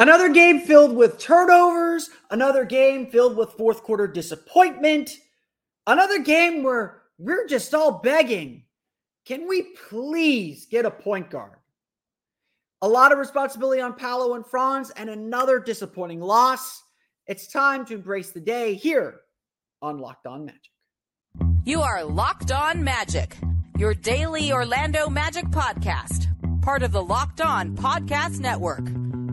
[0.00, 5.18] Another game filled with turnovers, another game filled with fourth quarter disappointment,
[5.86, 8.64] another game where we're just all begging.
[9.26, 11.58] Can we please get a point guard?
[12.80, 16.82] A lot of responsibility on Paolo and Franz, and another disappointing loss.
[17.26, 19.20] It's time to embrace the day here
[19.82, 20.70] on Locked On Magic.
[21.66, 23.36] You are Locked On Magic,
[23.76, 26.26] your daily Orlando Magic podcast,
[26.62, 28.88] part of the Locked On Podcast Network.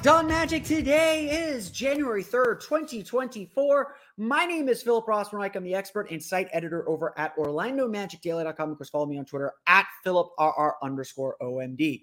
[0.00, 0.64] Locked on magic.
[0.64, 3.94] Today is January 3rd, 2024.
[4.16, 5.56] My name is Philip Rossman-Reich.
[5.56, 8.70] I'm the expert and site editor over at OrlandoMagicDaily.com.
[8.70, 12.02] Of course, follow me on Twitter at PhilipRR underscore OMD.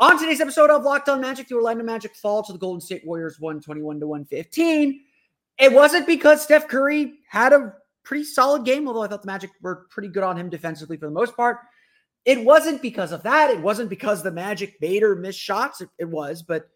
[0.00, 3.06] On today's episode of Locked On Magic, the Orlando Magic fall to the Golden State
[3.06, 5.00] Warriors 121 to 115.
[5.60, 9.50] It wasn't because Steph Curry had a pretty solid game, although I thought the Magic
[9.62, 11.58] were pretty good on him defensively for the most part.
[12.24, 13.50] It wasn't because of that.
[13.50, 15.80] It wasn't because the Magic made or missed shots.
[15.80, 16.68] It, it was, but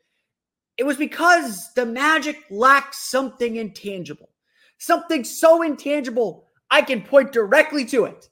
[0.80, 4.30] it was because the Magic lacked something intangible,
[4.78, 8.30] something so intangible I can point directly to it.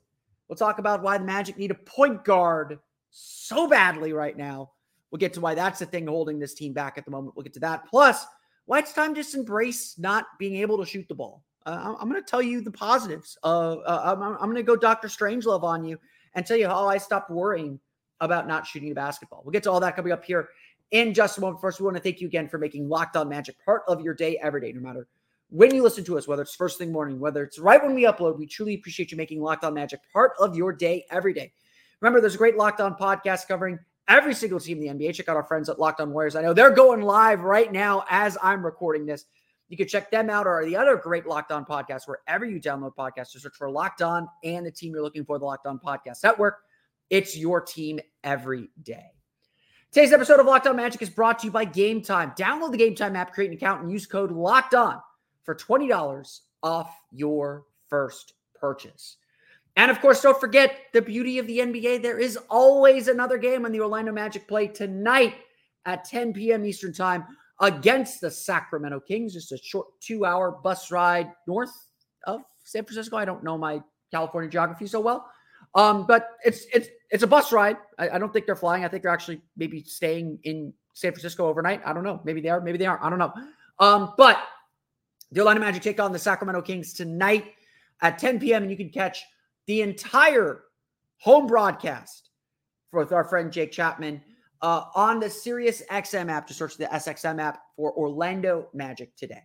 [0.48, 2.78] We'll talk about why the Magic need a point guard
[3.10, 4.70] so badly right now.
[5.10, 7.36] We'll get to why that's the thing holding this team back at the moment.
[7.36, 7.84] We'll get to that.
[7.86, 8.24] Plus,
[8.64, 11.44] why it's time to just embrace not being able to shoot the ball.
[11.66, 13.36] Uh, I'm going to tell you the positives.
[13.44, 15.08] Uh, uh, I'm, I'm going to go Dr.
[15.08, 15.98] Strangelove on you
[16.32, 17.78] and tell you how I stopped worrying
[18.22, 19.42] about not shooting the basketball.
[19.44, 20.48] We'll get to all that coming up here
[20.90, 21.60] in just a moment.
[21.60, 24.14] First, we want to thank you again for making Locked On Magic part of your
[24.14, 25.06] day every day, no matter
[25.50, 28.04] when you listen to us, whether it's first thing morning, whether it's right when we
[28.04, 28.38] upload.
[28.38, 31.52] We truly appreciate you making Locked On Magic part of your day every day.
[32.00, 33.78] Remember, there's a great Locked On podcast covering
[34.08, 35.14] every single team in the NBA.
[35.14, 36.36] Check out our friends at Locked On Warriors.
[36.36, 39.24] I know they're going live right now as I'm recording this.
[39.68, 42.94] You can check them out or the other great Locked On podcasts wherever you download
[42.94, 43.32] podcasts.
[43.32, 46.24] Just search for Locked On and the team you're looking for, the Locked On Podcast
[46.24, 46.58] Network.
[47.10, 49.17] It's your team every day.
[49.90, 52.36] Today's episode of Locked On Magic is brought to you by Gametime.
[52.36, 55.00] Download the Gametime app, create an account, and use code Locked On
[55.44, 59.16] for $20 off your first purchase.
[59.76, 62.02] And of course, don't forget the beauty of the NBA.
[62.02, 65.36] There is always another game on the Orlando Magic play tonight
[65.86, 66.66] at 10 p.m.
[66.66, 67.24] Eastern Time
[67.58, 69.32] against the Sacramento Kings.
[69.32, 71.72] Just a short two hour bus ride north
[72.26, 73.16] of San Francisco.
[73.16, 75.30] I don't know my California geography so well.
[75.78, 77.76] Um, but it's it's it's a bus ride.
[78.00, 78.84] I, I, don't think they're flying.
[78.84, 81.80] I think they're actually maybe staying in San Francisco overnight.
[81.86, 82.20] I don't know.
[82.24, 82.60] Maybe they are.
[82.60, 83.04] Maybe they aren't.
[83.04, 83.32] I don't know.
[83.78, 84.40] Um, but
[85.30, 87.54] the Orlando Magic take on the Sacramento Kings tonight
[88.02, 88.62] at 10 p.m.
[88.62, 89.22] and you can catch
[89.66, 90.64] the entire
[91.18, 92.30] home broadcast
[92.92, 94.20] with our friend Jake Chapman
[94.62, 96.48] uh, on the Sirius XM app.
[96.48, 99.44] To search the SXM app for Orlando Magic today.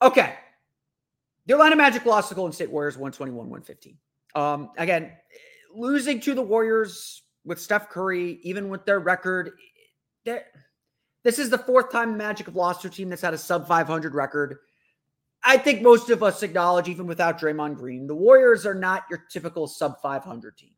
[0.00, 0.34] Okay.
[1.46, 3.98] The Orlando Magic lost the Golden State Warriors 121 115.
[4.36, 5.12] Um, again,
[5.74, 9.52] losing to the Warriors with Steph Curry, even with their record,
[10.24, 13.66] this is the fourth time Magic have lost to a team that's had a sub
[13.66, 14.58] 500 record.
[15.42, 19.24] I think most of us acknowledge, even without Draymond Green, the Warriors are not your
[19.30, 20.70] typical sub 500 team.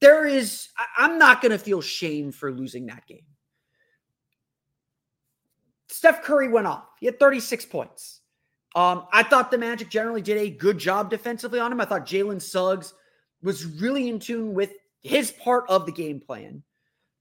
[0.00, 3.24] There is, I'm not going to feel shame for losing that game.
[5.88, 6.84] Steph Curry went off.
[6.98, 8.21] He had 36 points.
[8.74, 11.80] Um, I thought the Magic generally did a good job defensively on him.
[11.80, 12.94] I thought Jalen Suggs
[13.42, 14.72] was really in tune with
[15.02, 16.62] his part of the game plan.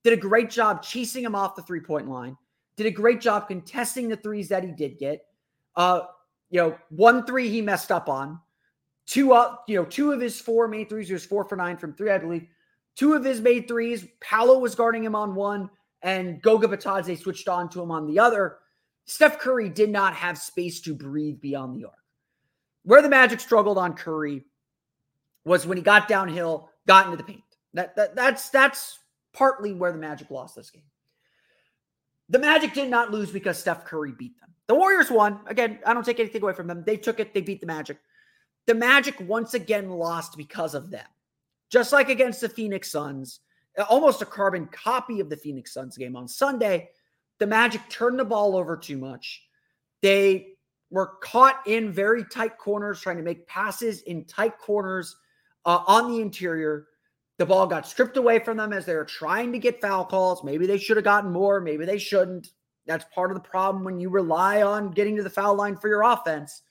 [0.03, 2.37] Did a great job chasing him off the three point line.
[2.77, 5.25] Did a great job contesting the threes that he did get.
[5.75, 6.01] Uh,
[6.49, 8.39] you know, one three he messed up on.
[9.05, 11.07] Two up, you know, two of his four made threes.
[11.07, 12.47] He was four for nine from three, I believe.
[12.95, 14.05] Two of his made threes.
[14.21, 15.69] Paolo was guarding him on one,
[16.01, 18.57] and Goga Bitadze switched on to him on the other.
[19.05, 21.95] Steph Curry did not have space to breathe beyond the arc.
[22.83, 24.45] Where the Magic struggled on Curry
[25.45, 27.43] was when he got downhill, got into the paint.
[27.73, 28.99] That, that that's that's
[29.33, 30.83] partly where the Magic lost this game.
[32.29, 34.49] The Magic did not lose because Steph Curry beat them.
[34.67, 35.41] The Warriors won.
[35.47, 36.83] Again, I don't take anything away from them.
[36.85, 37.97] They took it, they beat the Magic.
[38.67, 41.05] The Magic once again lost because of them.
[41.69, 43.41] Just like against the Phoenix Suns,
[43.89, 46.89] almost a carbon copy of the Phoenix Suns game on Sunday
[47.41, 49.41] the Magic turned the ball over too much.
[50.03, 50.49] They
[50.91, 55.15] were caught in very tight corners, trying to make passes in tight corners
[55.65, 56.85] uh, on the interior.
[57.39, 60.43] The ball got stripped away from them as they were trying to get foul calls.
[60.43, 61.59] Maybe they should have gotten more.
[61.59, 62.51] Maybe they shouldn't.
[62.85, 65.87] That's part of the problem when you rely on getting to the foul line for
[65.87, 66.61] your offense.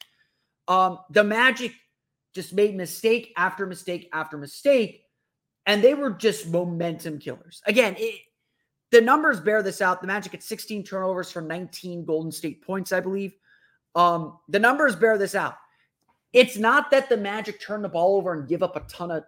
[0.68, 1.72] Um, the Magic
[2.32, 5.02] just made mistake after mistake after mistake.
[5.66, 7.60] And they were just momentum killers.
[7.66, 8.20] Again, it,
[8.90, 10.00] the numbers bear this out.
[10.00, 13.34] The Magic at 16 turnovers for 19 Golden State points, I believe.
[13.94, 15.56] Um, the numbers bear this out.
[16.32, 19.24] It's not that the Magic turn the ball over and give up a ton of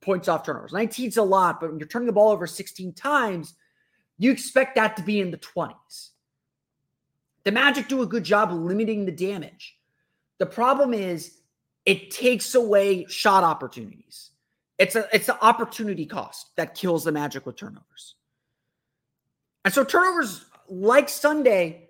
[0.00, 0.72] points off turnovers.
[0.72, 3.54] 19's a lot, but when you're turning the ball over 16 times,
[4.18, 6.10] you expect that to be in the 20s.
[7.44, 9.78] The Magic do a good job limiting the damage.
[10.38, 11.38] The problem is
[11.86, 14.30] it takes away shot opportunities.
[14.78, 18.14] It's a it's an opportunity cost that kills the Magic with turnovers.
[19.64, 21.88] And so turnovers like Sunday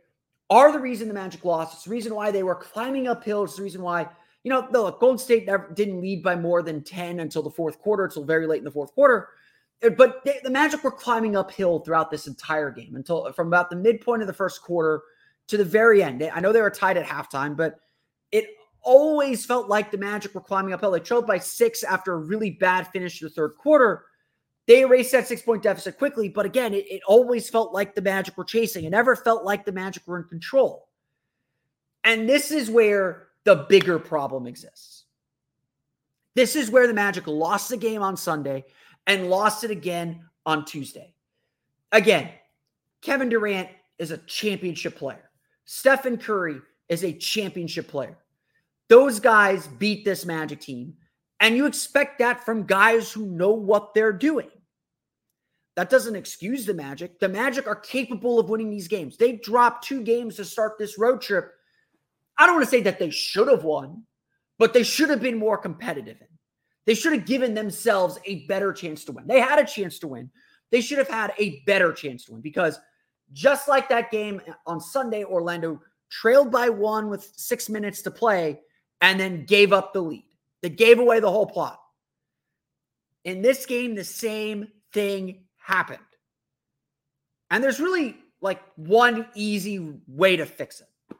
[0.50, 1.74] are the reason the Magic lost.
[1.74, 3.44] It's the reason why they were climbing uphill.
[3.44, 4.08] It's the reason why,
[4.44, 7.78] you know, the Golden State never, didn't lead by more than 10 until the fourth
[7.78, 9.28] quarter, until very late in the fourth quarter.
[9.96, 13.76] But they, the Magic were climbing uphill throughout this entire game until from about the
[13.76, 15.02] midpoint of the first quarter
[15.48, 16.22] to the very end.
[16.22, 17.78] I know they were tied at halftime, but
[18.32, 18.46] it
[18.82, 20.90] always felt like the Magic were climbing uphill.
[20.90, 24.06] They trailed by six after a really bad finish to the third quarter.
[24.68, 28.02] They erased that six point deficit quickly, but again, it, it always felt like the
[28.02, 28.84] Magic were chasing.
[28.84, 30.88] It never felt like the Magic were in control.
[32.04, 35.06] And this is where the bigger problem exists.
[36.34, 38.66] This is where the Magic lost the game on Sunday
[39.06, 41.14] and lost it again on Tuesday.
[41.90, 42.28] Again,
[43.00, 45.30] Kevin Durant is a championship player.
[45.64, 46.60] Stephen Curry
[46.90, 48.18] is a championship player.
[48.88, 50.94] Those guys beat this Magic team,
[51.40, 54.50] and you expect that from guys who know what they're doing.
[55.78, 57.20] That doesn't excuse the Magic.
[57.20, 59.16] The Magic are capable of winning these games.
[59.16, 61.52] They dropped two games to start this road trip.
[62.36, 64.02] I don't want to say that they should have won,
[64.58, 66.16] but they should have been more competitive.
[66.84, 69.28] They should have given themselves a better chance to win.
[69.28, 70.32] They had a chance to win.
[70.72, 72.80] They should have had a better chance to win because
[73.32, 78.58] just like that game on Sunday, Orlando trailed by one with six minutes to play
[79.00, 80.24] and then gave up the lead.
[80.60, 81.78] They gave away the whole plot.
[83.24, 85.98] In this game, the same thing happened.
[87.50, 91.16] And there's really like one easy way to fix it.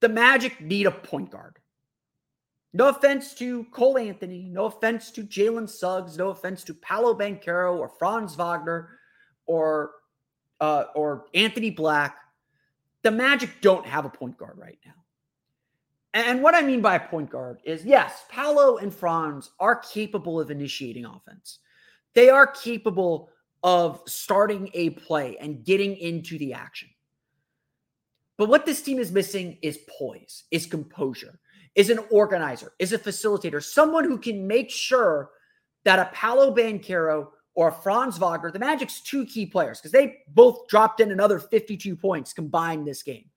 [0.00, 1.58] The Magic need a point guard.
[2.74, 7.78] No offense to Cole Anthony, no offense to Jalen Suggs, no offense to Paolo Banchero
[7.78, 8.98] or Franz Wagner
[9.46, 9.90] or
[10.60, 12.16] uh, or Anthony Black.
[13.02, 14.92] The Magic don't have a point guard right now.
[16.14, 20.40] And what I mean by a point guard is yes, Paolo and Franz are capable
[20.40, 21.58] of initiating offense.
[22.14, 23.30] They are capable
[23.62, 26.88] of starting a play and getting into the action.
[28.38, 31.38] But what this team is missing is poise, is composure,
[31.74, 35.30] is an organizer, is a facilitator, someone who can make sure
[35.84, 40.18] that a Paolo Banchero or a Franz Wagner, the Magic's two key players, because they
[40.28, 43.30] both dropped in another 52 points combined this game.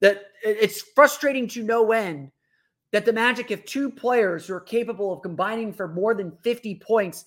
[0.00, 2.30] That it's frustrating to no end
[2.92, 6.76] that the Magic have two players who are capable of combining for more than 50
[6.76, 7.24] points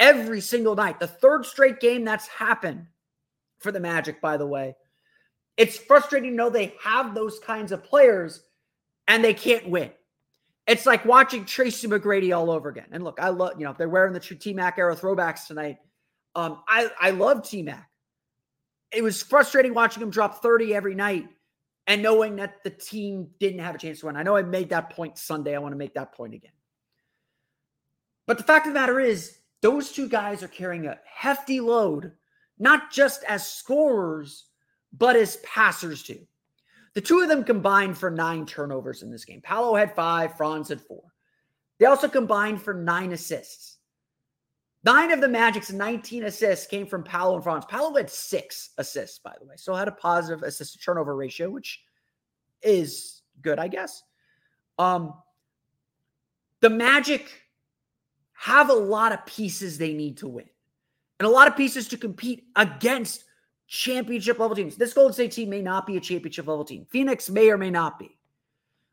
[0.00, 1.00] every single night.
[1.00, 2.86] The third straight game that's happened
[3.60, 4.76] for the Magic, by the way.
[5.56, 8.42] It's frustrating to know they have those kinds of players
[9.08, 9.90] and they can't win.
[10.66, 12.88] It's like watching Tracy McGrady all over again.
[12.92, 15.78] And look, I love, you know, they're wearing the T Mac era throwbacks tonight.
[16.34, 17.88] Um, I, I love T Mac.
[18.92, 21.26] It was frustrating watching him drop 30 every night
[21.86, 24.16] and knowing that the team didn't have a chance to win.
[24.16, 25.56] I know I made that point Sunday.
[25.56, 26.52] I want to make that point again.
[28.26, 32.12] But the fact of the matter is, those two guys are carrying a hefty load,
[32.58, 34.46] not just as scorers,
[34.96, 36.26] but as passers too.
[36.94, 39.40] The two of them combined for nine turnovers in this game.
[39.40, 41.02] Paolo had five, Franz had four.
[41.78, 43.78] They also combined for nine assists.
[44.84, 47.64] Nine of the Magic's 19 assists came from Paolo and Franz.
[47.66, 51.50] Paolo had six assists, by the way, so had a positive assist to turnover ratio,
[51.50, 51.82] which
[52.62, 54.02] is good, I guess.
[54.78, 55.14] Um,
[56.60, 57.30] the Magic
[58.38, 60.48] have a lot of pieces they need to win
[61.18, 63.24] and a lot of pieces to compete against
[63.66, 64.76] championship level teams.
[64.76, 66.86] This Golden State team may not be a championship level team.
[66.88, 68.16] Phoenix may or may not be.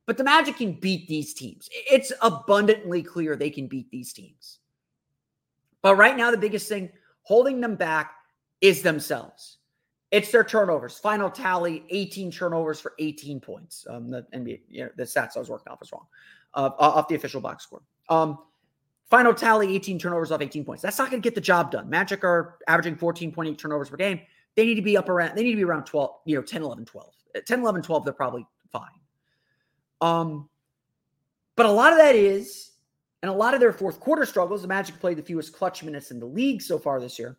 [0.08, 1.70] But the Magic can beat these teams.
[1.72, 4.60] It's abundantly clear they can beat these teams.
[5.82, 6.90] But right now, the biggest thing
[7.22, 8.16] holding them back
[8.62, 9.58] is themselves.
[10.12, 10.98] It's their turnovers.
[10.98, 13.86] Final tally 18 turnovers for 18 points.
[13.90, 16.06] Um, the NBA, you know, the stats I was working off is wrong
[16.56, 17.82] uh, off the official box score.
[18.10, 18.40] Um,
[19.10, 20.82] Final tally 18 turnovers off 18 points.
[20.82, 21.90] That's not going to get the job done.
[21.90, 24.20] Magic are averaging 14.8 turnovers per game.
[24.56, 26.64] They need to be up around, they need to be around 12, you know, 10,
[26.64, 27.14] 11, 12.
[27.46, 28.90] 10, 11, 12, they're probably fine.
[30.02, 30.50] Um,
[31.56, 32.72] but a lot of that is,
[33.22, 36.12] and a lot of their fourth quarter struggles, the Magic played the fewest clutch minutes
[36.12, 37.38] in the league so far this year.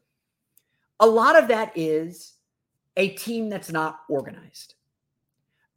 [1.00, 2.35] A lot of that is
[2.96, 4.75] a team that's not organized,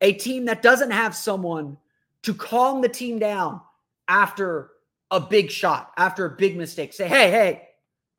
[0.01, 1.77] a team that doesn't have someone
[2.23, 3.61] to calm the team down
[4.07, 4.71] after
[5.11, 6.93] a big shot after a big mistake.
[6.93, 7.69] Say, hey, hey,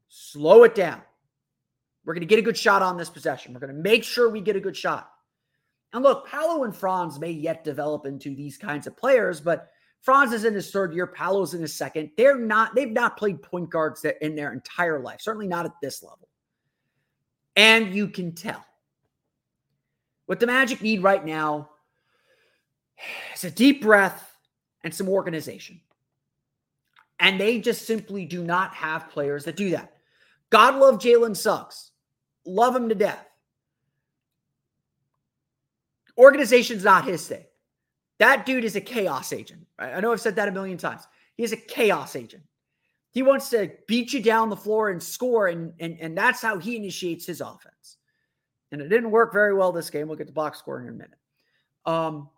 [0.09, 1.03] slow it down.
[2.05, 3.53] We're going to get a good shot on this possession.
[3.53, 5.11] We're going to make sure we get a good shot.
[5.93, 9.71] And look, Paolo and Franz may yet develop into these kinds of players, but
[10.01, 12.11] Franz is in his third year, Paolo's in his second.
[12.17, 16.03] They're not, they've not played point guards in their entire life, certainly not at this
[16.03, 16.29] level.
[17.57, 18.65] And you can tell.
[20.27, 21.71] What the Magic need right now
[23.35, 24.37] is a deep breath
[24.85, 25.81] and some organization.
[27.21, 29.93] And they just simply do not have players that do that.
[30.49, 31.93] God love Jalen Suggs.
[32.47, 33.27] Love him to death.
[36.17, 37.45] Organization's not his thing.
[38.19, 39.67] That dude is a chaos agent.
[39.79, 41.07] I know I've said that a million times.
[41.37, 42.43] He is a chaos agent.
[43.12, 46.59] He wants to beat you down the floor and score, and, and, and that's how
[46.59, 47.97] he initiates his offense.
[48.73, 50.07] And it didn't work very well this game.
[50.07, 51.19] We'll get to box score in a minute.
[51.87, 52.29] Um,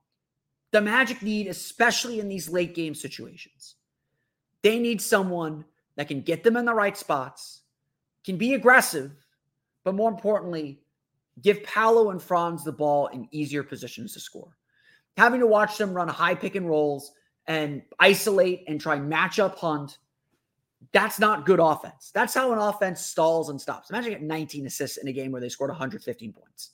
[0.70, 3.74] the Magic need, especially in these late game situations,
[4.62, 5.64] they need someone
[5.96, 7.62] that can get them in the right spots,
[8.24, 9.12] can be aggressive,
[9.84, 10.80] but more importantly,
[11.42, 14.56] give Paolo and Franz the ball in easier positions to score.
[15.16, 17.12] Having to watch them run high pick and rolls
[17.46, 19.98] and isolate and try match up hunt,
[20.92, 22.10] that's not good offense.
[22.14, 23.90] That's how an offense stalls and stops.
[23.90, 26.70] Imagine getting 19 assists in a game where they scored 115 points.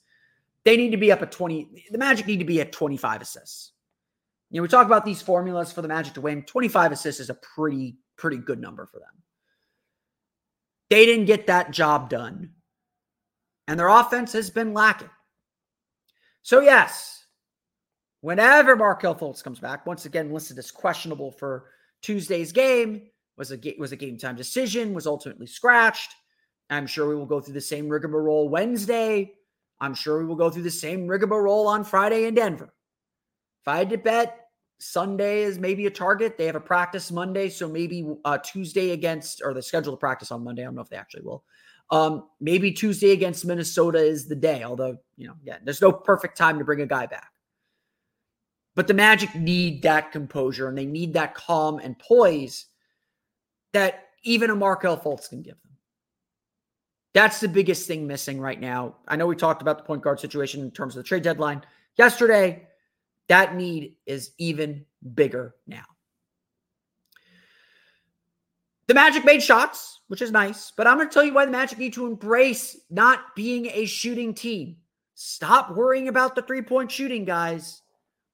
[0.63, 1.87] They need to be up at 20.
[1.91, 3.71] The Magic need to be at 25 assists.
[4.49, 6.43] You know, we talk about these formulas for the Magic to win.
[6.43, 9.09] 25 assists is a pretty, pretty good number for them.
[10.89, 12.51] They didn't get that job done
[13.69, 15.11] and their offense has been lacking.
[16.41, 17.23] So, yes,
[18.21, 21.65] whenever Markelle Fultz comes back, once again listed as questionable for
[22.01, 23.03] Tuesday's game,
[23.37, 26.15] was a was a game time decision, was ultimately scratched.
[26.71, 29.33] I'm sure we will go through the same rigmarole Wednesday.
[29.79, 32.73] I'm sure we will go through the same rigmarole on Friday in Denver.
[33.61, 34.47] If I had to bet,
[34.79, 36.37] Sunday is maybe a target.
[36.37, 40.31] They have a practice Monday, so maybe uh, Tuesday against, or the schedule of practice
[40.31, 40.61] on Monday.
[40.61, 41.43] I don't know if they actually will.
[41.91, 46.37] Um, maybe Tuesday against Minnesota is the day, although, you know, yeah, there's no perfect
[46.37, 47.31] time to bring a guy back.
[48.75, 52.67] But the Magic need that composure and they need that calm and poise
[53.73, 55.71] that even a Markelle Fultz can give them.
[57.13, 58.95] That's the biggest thing missing right now.
[59.07, 61.63] I know we talked about the point guard situation in terms of the trade deadline
[61.97, 62.67] yesterday.
[63.29, 65.85] That need is even bigger now.
[68.87, 71.51] The Magic made shots, which is nice, but I'm going to tell you why the
[71.51, 74.77] Magic need to embrace not being a shooting team.
[75.13, 77.83] Stop worrying about the three point shooting, guys.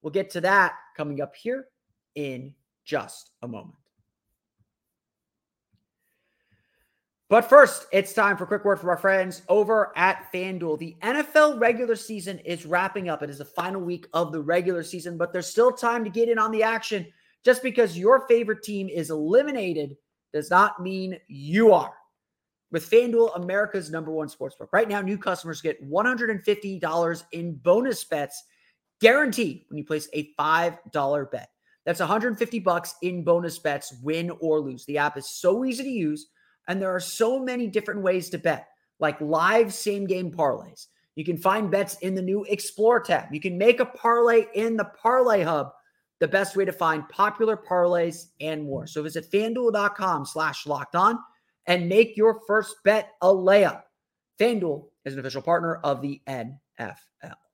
[0.00, 1.66] We'll get to that coming up here
[2.14, 3.74] in just a moment.
[7.28, 10.78] But first, it's time for a quick word from our friends over at FanDuel.
[10.78, 13.20] The NFL regular season is wrapping up.
[13.22, 16.28] It is the final week of the regular season, but there's still time to get
[16.28, 17.04] in on the action.
[17.44, 19.96] Just because your favorite team is eliminated
[20.32, 21.94] does not mean you are.
[22.70, 24.68] With FanDuel, America's number one sportsbook.
[24.72, 28.44] Right now, new customers get $150 in bonus bets
[29.00, 31.48] guaranteed when you place a $5 bet.
[31.84, 34.84] That's 150 bucks in bonus bets, win or lose.
[34.84, 36.26] The app is so easy to use,
[36.68, 38.68] and there are so many different ways to bet,
[38.98, 40.86] like live same game parlays.
[41.14, 43.32] You can find bets in the new Explore tab.
[43.32, 45.72] You can make a parlay in the Parlay Hub
[46.20, 48.86] the best way to find popular parlays and more.
[48.86, 51.18] So visit fanduel.com slash locked on
[51.66, 53.82] and make your first bet a layup.
[54.38, 57.45] FanDuel is an official partner of the NFL.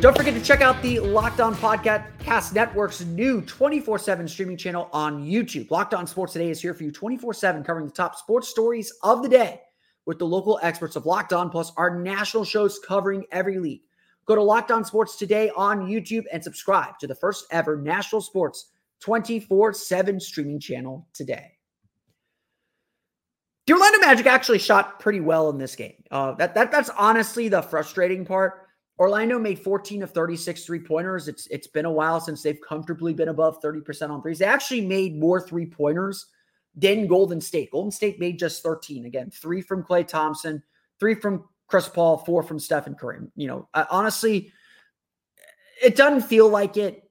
[0.00, 4.88] Don't forget to check out the Locked On Podcast Network's new 24 7 streaming channel
[4.94, 5.70] on YouTube.
[5.70, 8.90] Locked On Sports Today is here for you 24 7, covering the top sports stories
[9.02, 9.60] of the day
[10.06, 13.82] with the local experts of Locked On, plus our national shows covering every league.
[14.24, 18.22] Go to Locked On Sports Today on YouTube and subscribe to the first ever national
[18.22, 21.58] sports 24 7 streaming channel today.
[23.66, 26.02] The Orlando Magic actually shot pretty well in this game.
[26.10, 28.69] Uh, that, that That's honestly the frustrating part
[29.00, 31.26] Orlando made 14 of 36 three pointers.
[31.26, 34.38] It's it's been a while since they've comfortably been above 30% on threes.
[34.38, 36.26] They actually made more three pointers
[36.76, 37.70] than Golden State.
[37.70, 39.06] Golden State made just 13.
[39.06, 40.62] Again, three from Klay Thompson,
[41.00, 43.20] three from Chris Paul, four from Stephen Curry.
[43.36, 44.52] You know, honestly,
[45.82, 47.04] it doesn't feel like it.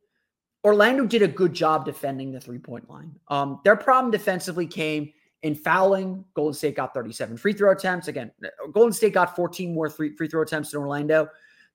[0.63, 3.15] Orlando did a good job defending the three point line.
[3.29, 6.24] Um, their problem defensively came in fouling.
[6.36, 8.10] Golden State got 37 free throw attempts.
[8.10, 8.31] Again,
[8.74, 11.29] Golden State got 14 more free, free throw attempts than Orlando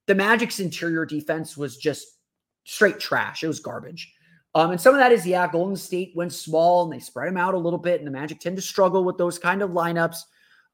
[0.07, 2.07] the Magic's interior defense was just
[2.65, 3.43] straight trash.
[3.43, 4.13] It was garbage.
[4.55, 7.37] Um, and some of that is, yeah, Golden State went small and they spread them
[7.37, 10.19] out a little bit, and the Magic tend to struggle with those kind of lineups.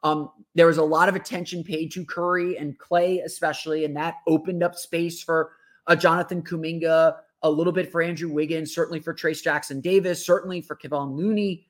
[0.03, 4.17] Um, there was a lot of attention paid to Curry and Klay, especially, and that
[4.27, 5.53] opened up space for
[5.87, 10.61] a Jonathan Kuminga, a little bit for Andrew Wiggins, certainly for Trayce Jackson Davis, certainly
[10.61, 11.67] for Kevon Looney.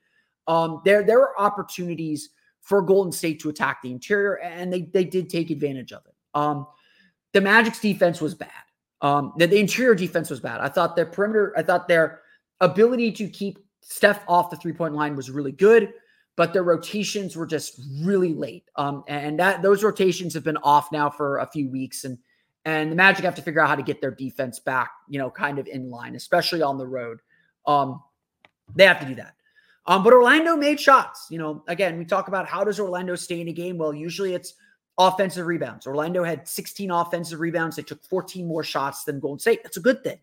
[0.49, 5.05] Um, there, there were opportunities for Golden State to attack the interior, and they they
[5.05, 6.15] did take advantage of it.
[6.35, 6.67] Um,
[7.33, 8.51] the Magic's defense was bad.
[9.03, 10.61] Um, the, the interior defense was bad.
[10.61, 12.21] I thought their perimeter, I thought their
[12.61, 15.93] ability to keep Steph off the three point line was really good,
[16.37, 18.65] but their rotations were just really late.
[18.77, 22.19] Um, and that those rotations have been off now for a few weeks, and
[22.67, 25.31] and the Magic have to figure out how to get their defense back, you know,
[25.31, 27.21] kind of in line, especially on the road.
[27.67, 28.03] Um,
[28.75, 29.35] they have to do that.
[29.87, 31.27] Um, but Orlando made shots.
[31.31, 33.79] You know, again, we talk about how does Orlando stay in a game?
[33.79, 34.55] Well, usually it's
[35.01, 35.87] offensive rebounds.
[35.87, 37.77] Orlando had 16 offensive rebounds.
[37.77, 39.63] They took 14 more shots than Golden State.
[39.63, 40.19] That's a good thing.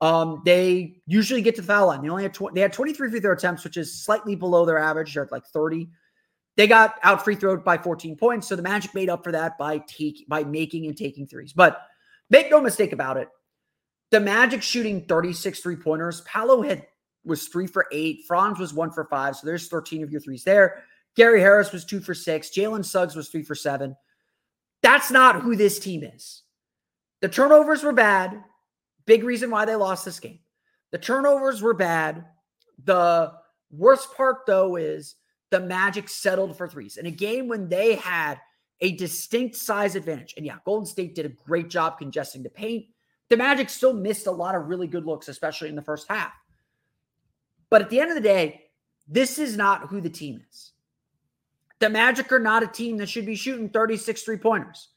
[0.00, 2.02] Um, they usually get to the foul line.
[2.02, 4.78] They only had tw- they had 23 free throw attempts, which is slightly below their
[4.78, 5.14] average.
[5.14, 5.88] They're at like 30.
[6.56, 8.48] They got out free throw by 14 points.
[8.48, 11.52] So the Magic made up for that by take by making and taking threes.
[11.52, 11.80] But
[12.30, 13.28] make no mistake about it.
[14.10, 16.22] The Magic shooting 36 three pointers.
[16.22, 16.86] Paolo had
[17.24, 18.24] was three for eight.
[18.26, 19.36] Franz was one for five.
[19.36, 20.82] So there's 13 of your threes there.
[21.16, 22.50] Gary Harris was two for six.
[22.50, 23.96] Jalen Suggs was three for seven.
[24.82, 26.42] That's not who this team is.
[27.20, 28.42] The turnovers were bad.
[29.06, 30.38] Big reason why they lost this game.
[30.90, 32.24] The turnovers were bad.
[32.84, 33.32] The
[33.70, 35.16] worst part, though, is
[35.50, 38.38] the Magic settled for threes in a game when they had
[38.80, 40.34] a distinct size advantage.
[40.36, 42.86] And yeah, Golden State did a great job congesting the paint.
[43.28, 46.32] The Magic still missed a lot of really good looks, especially in the first half.
[47.68, 48.70] But at the end of the day,
[49.06, 50.72] this is not who the team is.
[51.80, 54.88] The Magic are not a team that should be shooting 36 three pointers.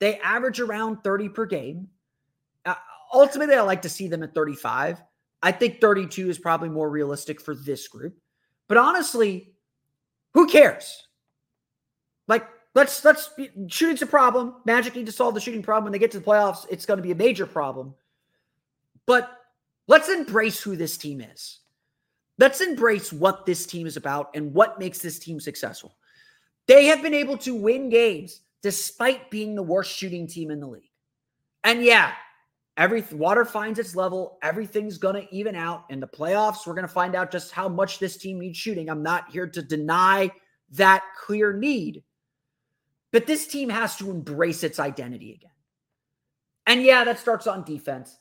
[0.00, 1.88] They average around 30 per game.
[2.66, 2.74] Uh,
[3.12, 5.00] ultimately, I like to see them at 35.
[5.42, 8.16] I think 32 is probably more realistic for this group.
[8.66, 9.54] But honestly,
[10.32, 11.06] who cares?
[12.26, 13.30] Like, let's let's
[13.68, 14.56] shooting's a problem.
[14.64, 15.84] Magic need to solve the shooting problem.
[15.84, 17.94] When they get to the playoffs, it's going to be a major problem.
[19.06, 19.30] But
[19.86, 21.60] let's embrace who this team is.
[22.38, 25.96] Let's embrace what this team is about and what makes this team successful.
[26.66, 30.66] They have been able to win games despite being the worst shooting team in the
[30.66, 30.90] league.
[31.64, 32.12] And yeah,
[32.76, 34.38] every water finds its level.
[34.42, 35.84] Everything's going to even out.
[35.90, 38.88] In the playoffs, we're going to find out just how much this team needs shooting.
[38.88, 40.30] I'm not here to deny
[40.72, 42.02] that clear need.
[43.12, 45.50] But this team has to embrace its identity again.
[46.66, 48.18] And yeah, that starts on defense,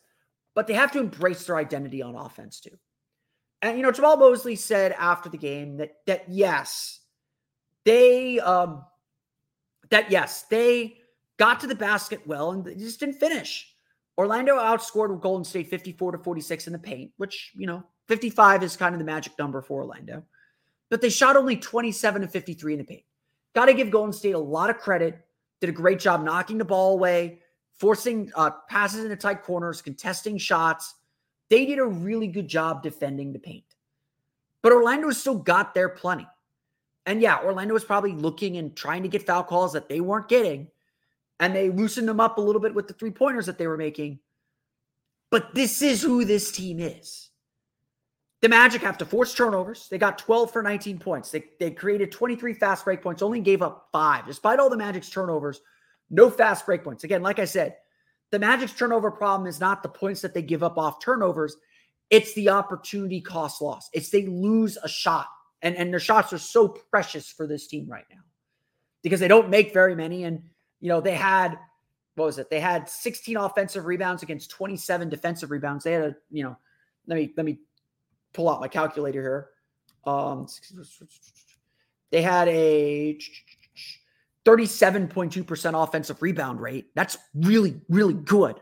[0.54, 2.78] but they have to embrace their identity on offense too.
[3.62, 7.00] And you know, Jamahl Mosley said after the game that that yes,
[7.86, 8.86] they um
[9.90, 10.98] that yes, they
[11.38, 13.74] got to the basket well and they just didn't finish.
[14.18, 18.78] Orlando outscored Golden State 54 to 46 in the paint, which, you know, 55 is
[18.78, 20.24] kind of the magic number for Orlando.
[20.90, 23.04] But they shot only 27 to 53 in the paint.
[23.56, 25.18] Got to give Golden State a lot of credit.
[25.62, 27.40] Did a great job knocking the ball away,
[27.78, 30.96] forcing uh, passes into tight corners, contesting shots.
[31.50, 33.64] They did a really good job defending the paint.
[34.62, 36.28] But Orlando still got there plenty.
[37.06, 40.30] And yeah, Orlando was probably looking and trying to get foul calls that they weren't
[40.30, 40.68] getting.
[41.40, 43.78] And they loosened them up a little bit with the three pointers that they were
[43.78, 44.20] making.
[45.30, 47.30] But this is who this team is.
[48.42, 49.88] The Magic have to force turnovers.
[49.90, 51.32] They got 12 for 19 points.
[51.32, 54.26] They, they created 23 fast break points, only gave up five.
[54.28, 55.62] Despite all the Magic's turnovers,
[56.10, 57.04] no fast break points.
[57.04, 57.78] Again, like I said,
[58.32, 61.56] the Magic's turnover problem is not the points that they give up off turnovers,
[62.10, 63.90] it's the opportunity cost loss.
[63.94, 65.28] It's they lose a shot
[65.64, 68.22] and, and their shots are so precious for this team right now
[69.02, 70.26] because they don't make very many.
[70.26, 70.44] And,
[70.82, 71.58] you know, they had,
[72.16, 72.50] what was it?
[72.50, 75.86] They had 16 offensive rebounds against 27 defensive rebounds.
[75.86, 76.58] They had a, you know,
[77.08, 77.60] let me, let me
[78.34, 79.50] pull out my calculator here.
[80.06, 80.48] Um,
[82.12, 83.18] they had a
[84.46, 86.88] 37.2% offensive rebound rate.
[86.94, 88.60] That's really, really good.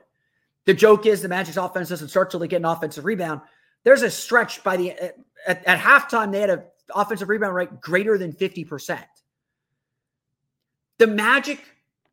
[0.66, 3.42] The joke is the Magic's offense doesn't start till they get an offensive rebound.
[3.84, 4.92] There's a stretch by the
[5.48, 6.64] at, at halftime, they had a
[6.96, 9.04] offensive rebound rate greater than 50%.
[10.98, 11.60] The Magic,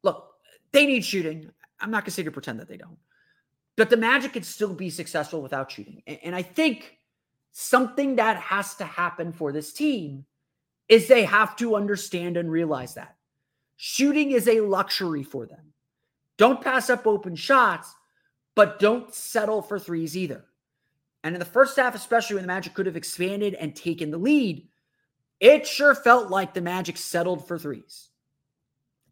[0.02, 0.34] look,
[0.72, 1.50] they need shooting.
[1.80, 2.98] I'm not going to say to pretend that they don't,
[3.76, 6.02] but the Magic could still be successful without shooting.
[6.06, 6.98] And, and I think
[7.52, 10.24] something that has to happen for this team
[10.88, 13.16] is they have to understand and realize that
[13.76, 15.72] shooting is a luxury for them.
[16.38, 17.94] Don't pass up open shots,
[18.54, 20.44] but don't settle for threes either.
[21.24, 24.18] And in the first half, especially when the Magic could have expanded and taken the
[24.18, 24.68] lead,
[25.40, 28.10] it sure felt like the Magic settled for threes.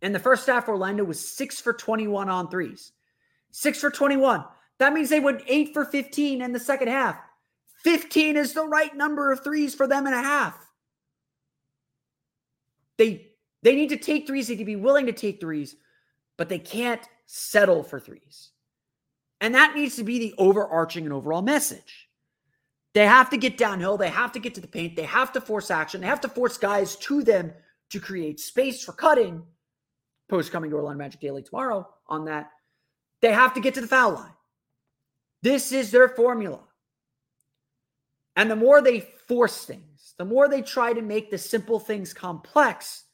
[0.02, 2.92] In the first half, Orlando was six for 21 on threes.
[3.50, 4.44] Six for 21.
[4.78, 7.18] That means they went eight for 15 in the second half.
[7.82, 10.58] 15 is the right number of threes for them and a half.
[12.98, 14.48] They They need to take threes.
[14.48, 15.76] They need to be willing to take threes,
[16.36, 18.50] but they can't settle for threes.
[19.40, 22.08] And that needs to be the overarching and overall message.
[22.94, 23.98] They have to get downhill.
[23.98, 24.96] They have to get to the paint.
[24.96, 26.00] They have to force action.
[26.00, 27.52] They have to force guys to them
[27.90, 29.42] to create space for cutting.
[30.28, 32.50] Post coming to Orlando Magic Daily tomorrow on that.
[33.20, 34.32] They have to get to the foul line.
[35.42, 36.60] This is their formula.
[38.34, 42.12] And the more they force things, the more they try to make the simple things
[42.12, 43.04] complex,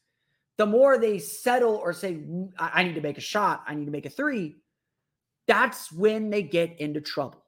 [0.58, 2.20] the more they settle or say,
[2.58, 4.56] I need to make a shot, I need to make a three,
[5.46, 7.44] that's when they get into trouble.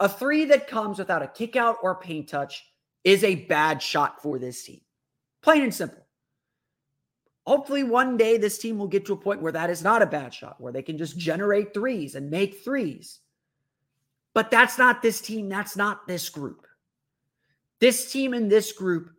[0.00, 2.64] A three that comes without a kick out or paint touch
[3.04, 4.80] is a bad shot for this team.
[5.42, 6.06] Plain and simple.
[7.46, 10.06] Hopefully, one day this team will get to a point where that is not a
[10.06, 11.20] bad shot, where they can just mm-hmm.
[11.20, 13.20] generate threes and make threes.
[14.34, 15.48] But that's not this team.
[15.48, 16.66] That's not this group.
[17.80, 19.10] This team and this group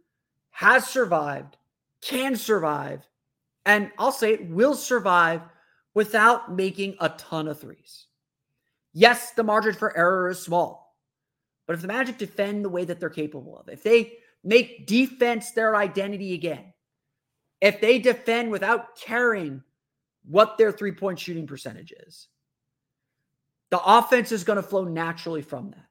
[0.52, 1.58] has survived,
[2.02, 3.08] can survive,
[3.66, 5.42] and I'll say it will survive
[5.94, 8.08] without making a ton of threes.
[8.94, 10.96] Yes, the margin for error is small,
[11.68, 15.52] but if the Magic defend the way that they're capable of, if they make defense
[15.52, 16.74] their identity again,
[17.62, 19.62] if they defend without caring
[20.28, 22.28] what their three point shooting percentage is,
[23.70, 25.86] the offense is going to flow naturally from that,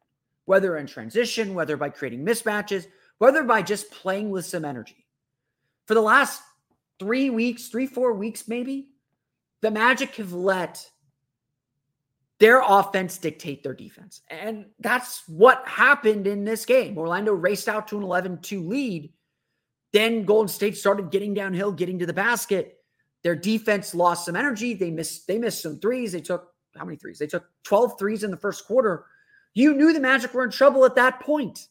[0.47, 2.87] whether in transition, whether by creating mismatches,
[3.19, 5.07] whether by just playing with some energy.
[5.87, 6.43] For the last
[6.99, 8.89] three weeks, three, four weeks, maybe,
[9.61, 10.89] the Magic have let
[12.39, 14.23] their offense dictate their defense.
[14.29, 16.97] And that's what happened in this game.
[16.97, 19.13] Orlando raced out to an 11 2 lead.
[19.93, 22.79] Then Golden State started getting downhill, getting to the basket.
[23.25, 24.75] Their defense lost some energy.
[24.75, 26.13] They missed, they missed some threes.
[26.13, 27.19] They took how many threes?
[27.19, 29.07] They took 12 threes in the first quarter.
[29.55, 31.67] You knew the Magic were in trouble at that point.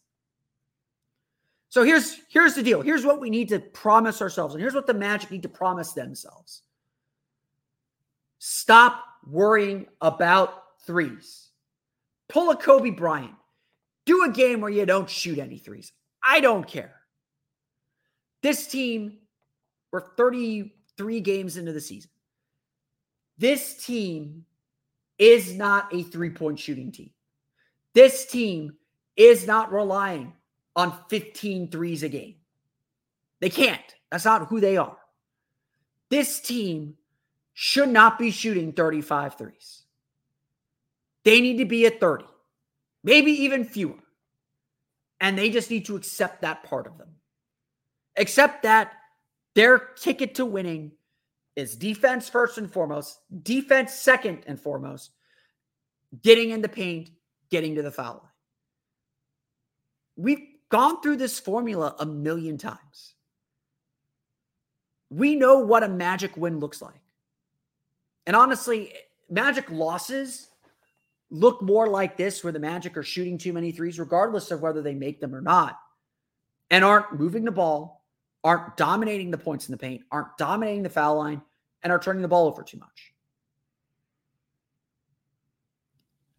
[1.69, 2.82] So here's here's the deal.
[2.82, 5.93] Here's what we need to promise ourselves, and here's what the Magic need to promise
[5.93, 6.63] themselves.
[8.39, 11.50] Stop worrying about threes.
[12.30, 13.34] Pull a Kobe Bryant.
[14.06, 15.91] Do a game where you don't shoot any threes.
[16.23, 16.95] I don't care.
[18.41, 19.17] This team,
[19.91, 22.12] we're 33 games into the season.
[23.38, 24.45] This team
[25.17, 27.12] is not a three point shooting team.
[27.93, 28.78] This team
[29.15, 30.34] is not relying
[30.76, 32.36] on 15 threes a game.
[33.39, 33.95] They can't.
[34.12, 34.97] That's not who they are.
[36.10, 36.95] This team
[37.59, 39.81] should not be shooting 35 threes.
[41.25, 42.23] They need to be at 30,
[43.03, 43.97] maybe even fewer.
[45.19, 47.15] And they just need to accept that part of them.
[48.15, 48.93] Accept that
[49.55, 50.91] their ticket to winning
[51.55, 55.09] is defense first and foremost, defense second and foremost,
[56.21, 57.09] getting in the paint,
[57.49, 58.31] getting to the foul line.
[60.15, 63.15] We've gone through this formula a million times.
[65.09, 67.01] We know what a magic win looks like.
[68.27, 68.93] And honestly,
[69.29, 70.49] Magic losses
[71.31, 74.81] look more like this, where the Magic are shooting too many threes, regardless of whether
[74.81, 75.79] they make them or not,
[76.69, 78.05] and aren't moving the ball,
[78.43, 81.41] aren't dominating the points in the paint, aren't dominating the foul line,
[81.83, 83.13] and are turning the ball over too much.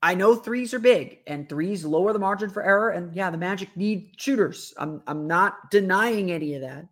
[0.03, 2.91] I know threes are big and threes lower the margin for error.
[2.91, 4.73] And yeah, the Magic need shooters.
[4.79, 6.87] I'm, I'm not denying any of that.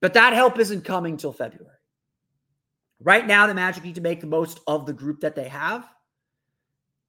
[0.00, 1.72] But that help isn't coming till February.
[3.00, 5.86] Right now, the Magic need to make the most of the group that they have.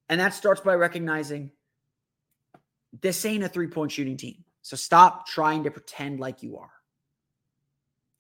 [0.10, 1.52] And that starts by recognizing
[3.02, 4.44] this ain't a three point shooting team.
[4.62, 6.72] So stop trying to pretend like you are.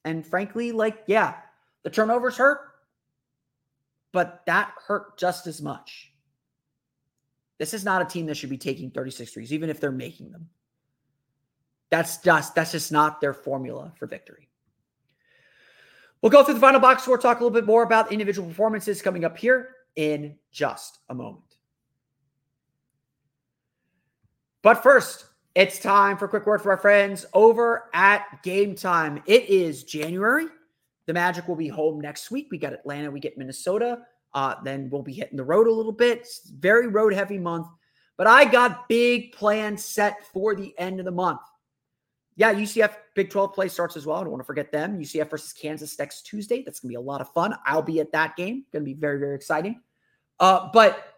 [0.06, 1.36] And frankly, like, yeah,
[1.84, 2.60] the turnovers hurt,
[4.14, 6.14] but that hurt just as much.
[7.58, 10.32] This is not a team that should be taking 36 threes, even if they're making
[10.32, 10.50] them.
[11.90, 14.47] That's just that's just not their formula for victory.
[16.22, 19.02] We'll go through the final box score, talk a little bit more about individual performances
[19.02, 21.44] coming up here in just a moment.
[24.64, 25.26] But first,
[25.56, 29.22] it's time for a quick word for our friends over at Gametime.
[29.26, 30.48] It is January.
[31.06, 32.48] The Magic will be home next week.
[32.52, 34.00] We got Atlanta, we get Minnesota.
[34.34, 36.20] Uh, then we'll be hitting the road a little bit.
[36.20, 37.68] It's very road heavy month.
[38.18, 41.42] But I got big plans set for the end of the month
[42.38, 44.18] yeah, UCF Big 12 play starts as well.
[44.18, 45.00] I don't want to forget them.
[45.00, 46.64] UCF versus Kansas next Tuesday.
[46.64, 47.56] That's going to be a lot of fun.
[47.66, 48.64] I'll be at that game.
[48.72, 49.82] Going to be very, very exciting.
[50.40, 51.16] Uh, but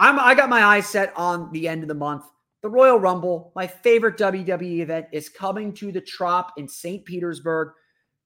[0.00, 2.24] I'm I got my eyes set on the end of the month.
[2.62, 7.04] The Royal Rumble, my favorite WWE event, is coming to the Trop in St.
[7.04, 7.68] Petersburg.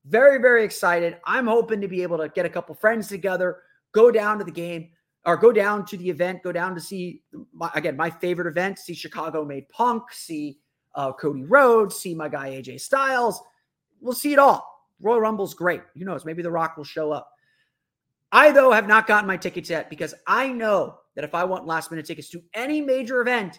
[0.07, 1.19] Very, very excited.
[1.27, 3.59] I'm hoping to be able to get a couple friends together,
[3.93, 4.89] go down to the game,
[5.27, 8.79] or go down to the event, go down to see my, again my favorite event,
[8.79, 10.59] see Chicago made Punk, see
[10.95, 13.43] uh, Cody Rhodes, see my guy AJ Styles.
[14.01, 14.69] We'll see it all.
[15.01, 15.83] Royal Rumble's great.
[15.97, 16.25] Who knows?
[16.25, 17.31] Maybe The Rock will show up.
[18.31, 21.67] I, though, have not gotten my tickets yet because I know that if I want
[21.67, 23.59] last minute tickets to any major event,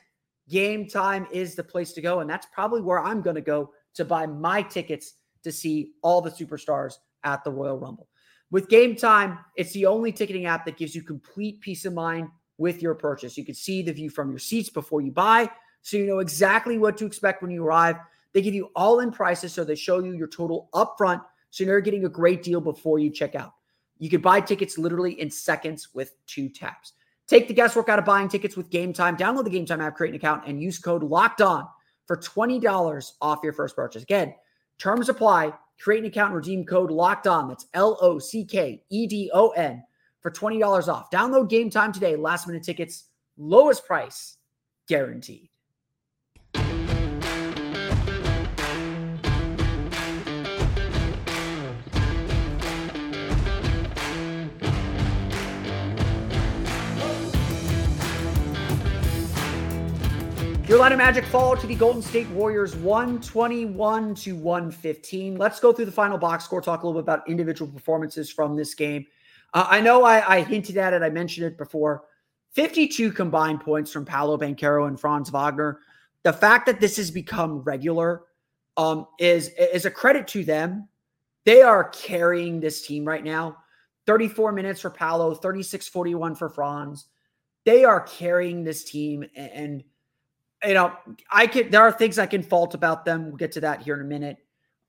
[0.49, 2.21] game time is the place to go.
[2.21, 6.21] And that's probably where I'm going to go to buy my tickets to see all
[6.21, 8.07] the superstars at the Royal Rumble.
[8.49, 12.81] With Gametime, it's the only ticketing app that gives you complete peace of mind with
[12.81, 13.37] your purchase.
[13.37, 15.49] You can see the view from your seats before you buy,
[15.83, 17.97] so you know exactly what to expect when you arrive.
[18.33, 21.81] They give you all in prices, so they show you your total upfront, so you're
[21.81, 23.53] getting a great deal before you check out.
[23.99, 26.93] You can buy tickets literally in seconds with two taps.
[27.27, 29.17] Take the guesswork out of buying tickets with Gametime.
[29.17, 31.67] Download the Gametime app, create an account, and use code LOCKED ON
[32.05, 34.03] for $20 off your first purchase.
[34.03, 34.33] Again,
[34.77, 35.53] terms apply.
[35.79, 37.47] Create an account and redeem code LOCKED ON.
[37.47, 39.83] That's L O C K E D O N
[40.21, 41.11] for $20 off.
[41.11, 42.15] Download Gametime today.
[42.15, 43.05] Last minute tickets,
[43.37, 44.37] lowest price
[44.87, 45.49] guaranteed.
[60.73, 65.37] Your of magic fall to the Golden State Warriors 121 to 115.
[65.37, 68.55] Let's go through the final box score, talk a little bit about individual performances from
[68.55, 69.05] this game.
[69.53, 72.05] Uh, I know I, I, hinted at it, I mentioned it before.
[72.53, 75.81] 52 combined points from Paolo Banchero and Franz Wagner.
[76.23, 78.23] The fact that this has become regular
[78.75, 80.87] um, is, is a credit to them.
[81.45, 83.57] They are carrying this team right now.
[84.07, 87.05] 34 minutes for Paolo, 36 41 for Franz.
[87.63, 89.83] They are carrying this team and, and
[90.65, 90.93] you know,
[91.31, 91.69] I can.
[91.69, 93.27] There are things I can fault about them.
[93.27, 94.37] We'll get to that here in a minute.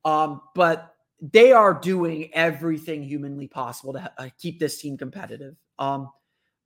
[0.05, 5.57] Um, but they are doing everything humanly possible to uh, keep this team competitive.
[5.79, 6.11] Um,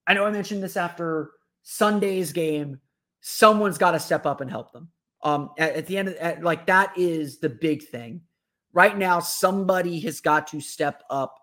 [0.06, 2.80] I know I mentioned this after Sunday's game.
[3.20, 4.88] Someone's got to step up and help them.
[5.22, 8.22] Um, at, at the end of at, like that is the big thing
[8.72, 9.20] right now.
[9.20, 11.38] Somebody has got to step up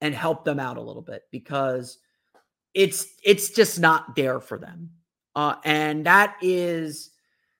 [0.00, 1.98] and help them out a little bit because
[2.74, 4.90] it's it's just not there for them.
[5.36, 7.10] Uh, and that is,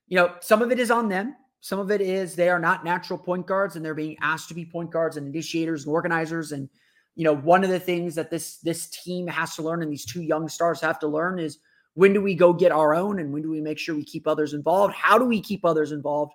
[0.07, 1.35] you know, some of it is on them.
[1.59, 4.53] Some of it is they are not natural point guards and they're being asked to
[4.53, 6.51] be point guards and initiators and organizers.
[6.51, 6.69] And,
[7.15, 10.05] you know, one of the things that this this team has to learn and these
[10.05, 11.57] two young stars have to learn is
[11.95, 14.27] when do we go get our own and when do we make sure we keep
[14.27, 14.93] others involved?
[14.93, 16.33] How do we keep others involved?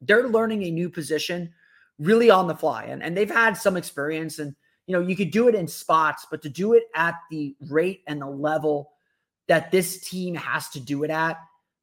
[0.00, 1.52] They're learning a new position
[1.98, 2.84] really on the fly.
[2.84, 4.54] And, and they've had some experience and
[4.86, 8.02] you know, you could do it in spots, but to do it at the rate
[8.06, 8.92] and the level
[9.48, 11.38] that this team has to do it at,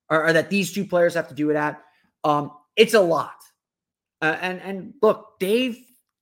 [0.09, 1.81] or, or that these two players have to do it at,
[2.23, 3.35] um, it's a lot.
[4.21, 5.77] Uh, and and look, Dave,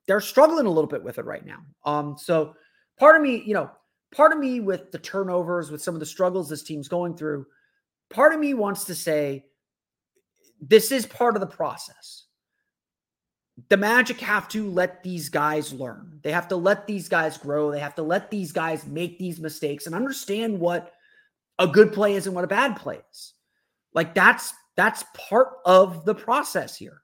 [0.08, 1.60] they're struggling a little bit with it right now.
[1.86, 2.54] Um, so
[3.00, 3.69] part of me, you know,
[4.13, 7.45] part of me with the turnovers, with some of the struggles this team's going through,
[8.10, 9.45] part of me wants to say
[10.62, 12.26] this is part of the process.
[13.69, 16.19] The Magic have to let these guys learn.
[16.23, 17.71] They have to let these guys grow.
[17.71, 20.93] They have to let these guys make these mistakes and understand what
[21.60, 23.34] a good play is and what a bad play is.
[23.93, 27.02] Like that's that's part of the process here.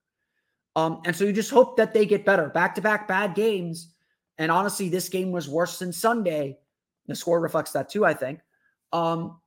[0.75, 2.49] Um, and so you just hope that they get better.
[2.49, 3.89] Back to back bad games.
[4.37, 6.57] And honestly, this game was worse than Sunday.
[7.07, 8.39] The score reflects that too, I think.
[8.91, 9.39] Um,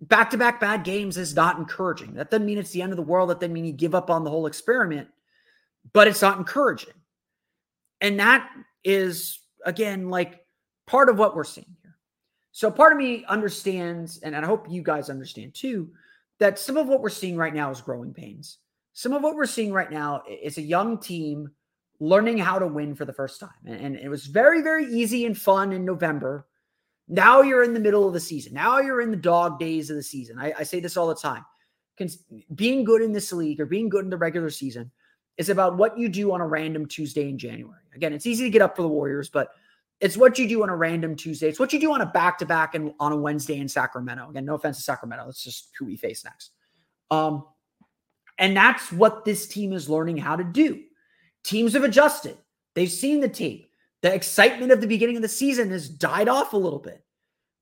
[0.00, 2.14] back to back bad games is not encouraging.
[2.14, 3.30] That doesn't mean it's the end of the world.
[3.30, 5.08] That doesn't mean you give up on the whole experiment,
[5.92, 6.94] but it's not encouraging.
[8.00, 8.48] And that
[8.84, 10.44] is, again, like
[10.86, 11.76] part of what we're seeing.
[12.52, 15.90] So part of me understands, and I hope you guys understand too,
[16.38, 18.58] that some of what we're seeing right now is growing pains.
[18.92, 21.50] Some of what we're seeing right now is a young team
[21.98, 23.50] learning how to win for the first time.
[23.64, 26.46] And, it was very, very easy and fun in November.
[27.08, 28.52] Now you're in the middle of the season.
[28.52, 30.38] Now you're in the dog days of the season.
[30.38, 31.44] I, I say this all the time.
[32.54, 34.90] Being good in this league or being good in the regular season
[35.38, 37.80] is about what you do on a random Tuesday in January.
[37.94, 39.50] Again, it's easy to get up for the Warriors, but
[40.02, 41.48] it's what you do on a random Tuesday.
[41.48, 44.28] It's what you do on a back to back and on a Wednesday in Sacramento.
[44.30, 45.24] Again, no offense to Sacramento.
[45.26, 46.50] That's just who we face next.
[47.12, 47.46] Um,
[48.36, 50.82] and that's what this team is learning how to do.
[51.44, 52.36] Teams have adjusted.
[52.74, 53.70] They've seen the tape.
[54.02, 57.04] The excitement of the beginning of the season has died off a little bit.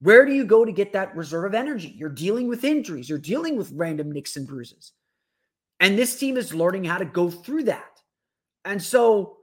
[0.01, 1.95] Where do you go to get that reserve of energy?
[1.95, 3.07] You're dealing with injuries.
[3.07, 4.93] You're dealing with random nicks and bruises.
[5.79, 8.01] And this team is learning how to go through that.
[8.65, 9.37] And so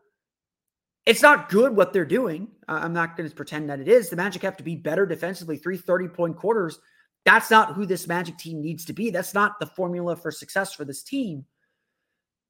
[1.05, 2.47] it's not good what they're doing.
[2.67, 4.09] I'm not going to pretend that it is.
[4.09, 6.79] The Magic have to be better defensively, three 30 point quarters.
[7.25, 9.09] That's not who this Magic team needs to be.
[9.09, 11.45] That's not the formula for success for this team.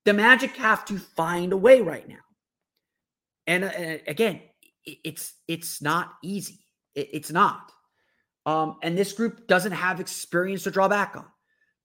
[0.05, 2.15] The Magic have to find a way right now.
[3.45, 4.41] And, uh, again,
[4.85, 6.59] it's it's not easy.
[6.95, 7.71] it's not.
[8.45, 11.25] Um, and this group doesn't have experience to draw back on.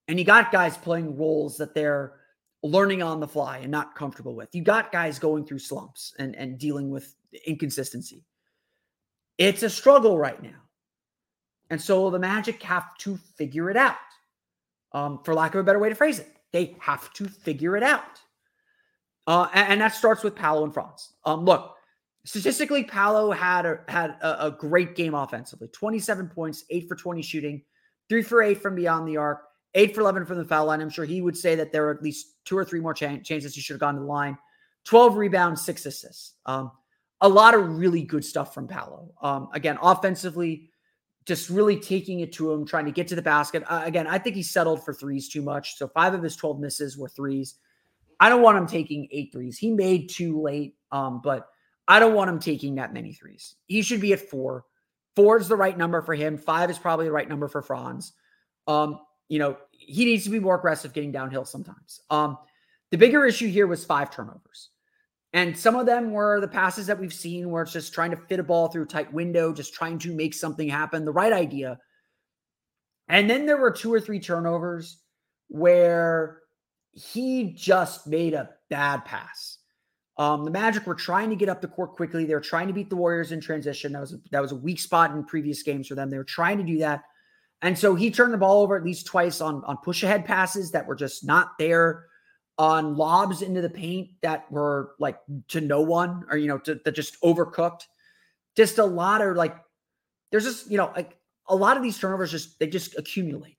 [0.08, 2.14] And you got guys playing roles that they're
[2.62, 4.54] learning on the fly and not comfortable with.
[4.54, 7.14] You got guys going through slumps and, and dealing with
[7.46, 8.24] inconsistency.
[9.38, 10.60] It's a struggle right now.
[11.70, 13.96] And so the Magic have to figure it out.
[14.92, 17.82] Um, for lack of a better way to phrase it, they have to figure it
[17.82, 18.20] out.
[19.26, 21.14] Uh, and, and, that starts with Paolo and Franz.
[21.24, 21.76] Um, look,
[22.26, 27.22] statistically, Paolo had a, had a, a great game offensively 27 points, eight for 20
[27.22, 27.62] shooting,
[28.08, 29.42] three for eight from beyond the arc,
[29.74, 30.80] eight for 11 from the foul line.
[30.80, 33.24] I'm sure he would say that there are at least two or three more ch-
[33.24, 34.36] chances he should have gone to the line.
[34.84, 36.34] 12 rebounds, six assists.
[36.44, 36.72] Um,
[37.22, 39.12] a lot of really good stuff from Paolo.
[39.22, 40.68] Um, again, offensively,
[41.24, 43.62] just really taking it to him, trying to get to the basket.
[43.68, 45.78] Uh, again, I think he settled for threes too much.
[45.78, 47.54] So five of his 12 misses were threes.
[48.18, 49.56] I don't want him taking eight threes.
[49.56, 51.48] He made two late, um, but
[51.86, 53.54] I don't want him taking that many threes.
[53.66, 54.64] He should be at four.
[55.14, 56.36] Four is the right number for him.
[56.36, 58.14] Five is probably the right number for Franz.
[58.66, 62.00] Um, you know, he needs to be more aggressive getting downhill sometimes.
[62.10, 62.38] Um,
[62.90, 64.70] the bigger issue here was five turnovers.
[65.32, 68.16] And some of them were the passes that we've seen where it's just trying to
[68.16, 71.32] fit a ball through a tight window, just trying to make something happen, the right
[71.32, 71.78] idea.
[73.08, 74.98] And then there were two or three turnovers
[75.48, 76.40] where
[76.92, 79.58] he just made a bad pass.
[80.18, 82.26] Um, the Magic were trying to get up the court quickly.
[82.26, 83.92] They were trying to beat the Warriors in transition.
[83.92, 86.10] That was a, that was a weak spot in previous games for them.
[86.10, 87.02] They were trying to do that,
[87.62, 90.70] and so he turned the ball over at least twice on on push ahead passes
[90.72, 92.04] that were just not there
[92.58, 96.80] on lobs into the paint that were like to no one or you know to,
[96.84, 97.82] that just overcooked.
[98.56, 99.56] Just a lot of like
[100.30, 101.16] there's just you know like
[101.48, 103.56] a lot of these turnovers just they just accumulate.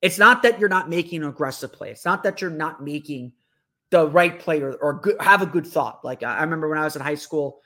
[0.00, 1.90] It's not that you're not making an aggressive play.
[1.90, 3.32] It's not that you're not making
[3.90, 6.04] the right play or, or good, have a good thought.
[6.04, 7.60] Like i remember when i was in high school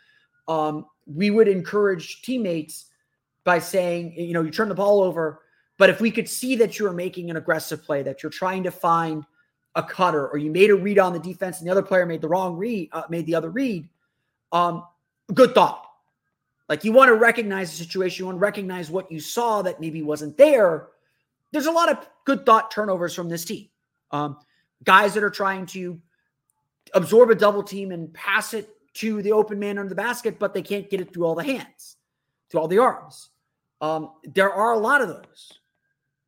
[0.48, 2.86] um, we would encourage teammates
[3.44, 5.42] by saying you know you turn the ball over
[5.78, 8.62] but if we could see that you are making an aggressive play that you're trying
[8.62, 9.24] to find
[9.74, 12.20] a cutter or you made a read on the defense and the other player made
[12.20, 13.88] the wrong read, uh, made the other read,
[14.52, 14.84] um,
[15.32, 15.86] good thought.
[16.68, 19.80] Like you want to recognize the situation, you want to recognize what you saw that
[19.80, 20.88] maybe wasn't there.
[21.50, 23.68] There's a lot of good thought turnovers from this team.
[24.10, 24.38] Um,
[24.84, 26.00] guys that are trying to
[26.94, 30.52] absorb a double team and pass it to the open man under the basket, but
[30.54, 31.96] they can't get it through all the hands,
[32.50, 33.30] through all the arms.
[33.80, 35.58] Um, there are a lot of those,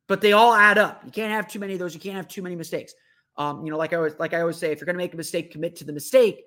[0.07, 1.01] but they all add up.
[1.05, 1.93] You can't have too many of those.
[1.93, 2.93] You can't have too many mistakes.
[3.37, 5.13] Um, you know, like I always like I always say, if you're going to make
[5.13, 6.45] a mistake, commit to the mistake.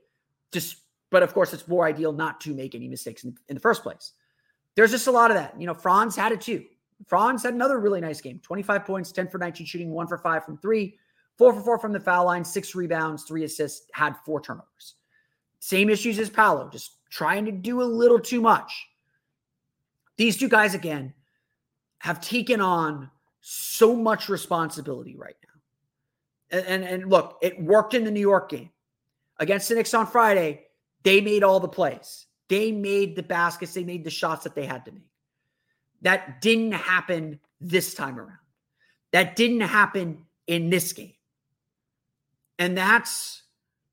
[0.52, 0.76] Just,
[1.10, 3.82] but of course, it's more ideal not to make any mistakes in, in the first
[3.82, 4.12] place.
[4.74, 5.60] There's just a lot of that.
[5.60, 6.64] You know, Franz had it too.
[7.06, 10.44] Franz had another really nice game 25 points, 10 for 19 shooting, one for five
[10.44, 10.96] from three,
[11.36, 14.94] four for four from the foul line, six rebounds, three assists, had four turnovers.
[15.60, 18.86] Same issues as Paolo, just trying to do a little too much.
[20.16, 21.14] These two guys, again,
[21.98, 25.57] have taken on so much responsibility right now.
[26.50, 28.70] And, and, and look, it worked in the New York game
[29.38, 30.64] against the Knicks on Friday.
[31.02, 32.26] They made all the plays.
[32.48, 33.74] They made the baskets.
[33.74, 35.02] They made the shots that they had to make.
[36.02, 38.38] That didn't happen this time around.
[39.12, 41.14] That didn't happen in this game.
[42.58, 43.42] And that's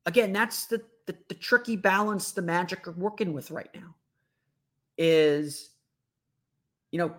[0.06, 3.94] again, that's the, the, the tricky balance the Magic are working with right now.
[4.98, 5.70] Is
[6.90, 7.14] you know,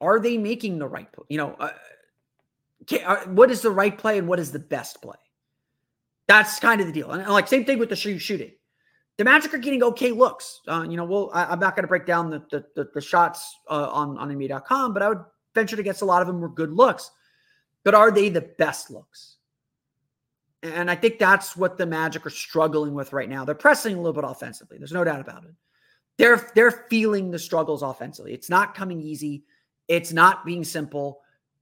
[0.00, 1.08] are they making the right?
[1.28, 1.72] You know, uh,
[3.26, 5.16] what is the right play and what is the best play?
[6.26, 7.10] That's kind of the deal.
[7.10, 8.52] And like same thing with the shooting.
[9.16, 10.60] The Magic are getting okay looks.
[10.68, 13.00] Uh, you know, well, I, am not going to break down the the, the, the
[13.00, 16.40] shots uh, on on NBA.com, but I would venture to guess a lot of them
[16.40, 17.10] were good looks.
[17.84, 19.36] But are they the best looks?
[20.62, 23.44] And I think that's what the Magic are struggling with right now.
[23.44, 24.78] They're pressing a little bit offensively.
[24.78, 25.54] There's no doubt about it.
[26.16, 28.34] They're they're feeling the struggles offensively.
[28.34, 29.44] It's not coming easy.
[29.88, 31.20] It's not being simple.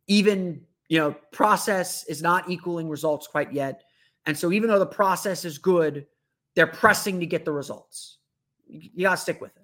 [0.08, 3.82] Even you know, process is not equaling results quite yet.
[4.26, 6.06] And so even though the process is good,
[6.54, 8.18] they're pressing to get the results.
[8.66, 9.62] You, got to stick with it.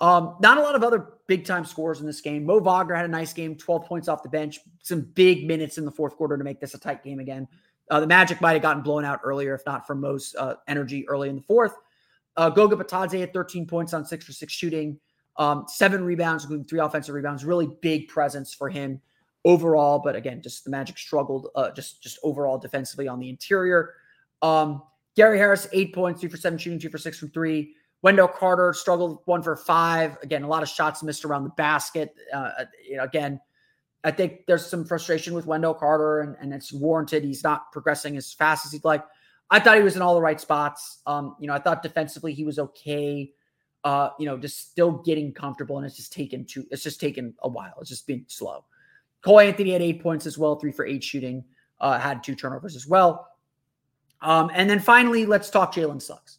[0.00, 2.46] Um, not a lot of other big time scores in this game.
[2.46, 5.84] Mo Wagner had a nice game, 12 points off the bench, some big minutes in
[5.84, 7.48] the fourth quarter to make this a tight game again.
[7.90, 11.08] Uh, the Magic might have gotten blown out earlier, if not for Mo's uh, energy
[11.08, 11.74] early in the fourth.
[12.36, 15.00] Uh, Goga Bitadze had 13 points on six for six shooting,
[15.36, 17.44] um, seven rebounds, including three offensive rebounds.
[17.44, 19.00] Really big presence for him
[19.48, 19.98] overall.
[19.98, 23.94] But again, just the Magic struggled uh, just just overall defensively on the interior.
[24.42, 24.82] Um,
[25.16, 27.74] Gary Harris, eight points, three for seven shooting, two for six from three.
[28.02, 30.16] Wendell Carter struggled one for five.
[30.22, 32.14] Again, a lot of shots missed around the basket.
[32.32, 32.50] Uh,
[32.88, 33.40] you know, again,
[34.04, 37.24] I think there's some frustration with Wendell Carter, and, and it's warranted.
[37.24, 39.04] He's not progressing as fast as he'd like.
[39.50, 41.00] I thought he was in all the right spots.
[41.06, 43.32] Um, you know, I thought defensively he was okay.
[43.82, 46.66] Uh, you know, just still getting comfortable, and it's just taken too.
[46.70, 47.74] It's just taken a while.
[47.80, 48.64] It's just been slow.
[49.22, 51.44] Cole Anthony had eight points as well, three for eight shooting,
[51.80, 53.28] uh, had two turnovers as well.
[54.20, 56.38] Um, and then finally, let's talk Jalen Suggs.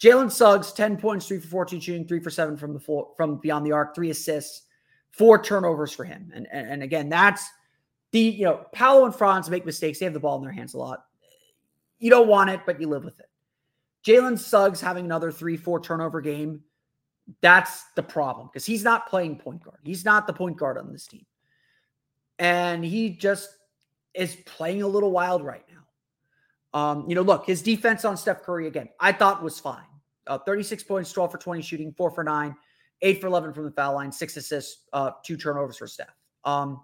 [0.00, 3.36] Jalen Suggs, 10 points, three for 14 shooting, three for seven from the floor, from
[3.36, 4.62] beyond the arc, three assists,
[5.10, 6.32] four turnovers for him.
[6.34, 7.48] And, and, and again, that's
[8.10, 9.98] the, you know, Paolo and Franz make mistakes.
[9.98, 11.04] They have the ball in their hands a lot.
[11.98, 13.26] You don't want it, but you live with it.
[14.04, 16.62] Jalen Suggs having another three, four turnover game.
[17.40, 19.78] That's the problem because he's not playing point guard.
[19.84, 21.24] He's not the point guard on this team.
[22.42, 23.50] And he just
[24.14, 26.78] is playing a little wild right now.
[26.78, 29.84] Um, you know, look, his defense on Steph Curry again, I thought was fine.
[30.26, 32.56] Uh, 36 points, 12 for 20 shooting, four for nine,
[33.00, 36.16] eight for 11 from the foul line, six assists, uh, two turnovers for Steph.
[36.44, 36.80] Um,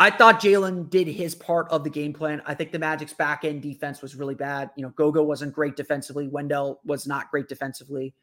[0.00, 2.42] I thought Jalen did his part of the game plan.
[2.44, 4.70] I think the Magic's back end defense was really bad.
[4.74, 6.26] You know, Goga wasn't great defensively.
[6.26, 8.14] Wendell was not great defensively.